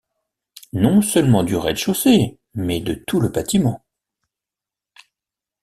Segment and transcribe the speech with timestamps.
[0.73, 3.85] Non seulement du rez-de-chaussée, mais de tout le bâtiment.